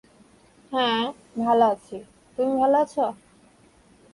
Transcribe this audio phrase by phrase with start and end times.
[0.71, 1.03] হ্যাঁ,
[1.39, 1.97] ভালো আছি,
[2.37, 3.05] তুমি ভালো আছো।